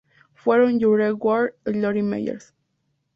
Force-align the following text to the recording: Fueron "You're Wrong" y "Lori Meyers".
Fueron 0.33 0.79
"You're 0.79 1.13
Wrong" 1.13 1.51
y 1.67 1.73
"Lori 1.73 2.01
Meyers". 2.01 2.55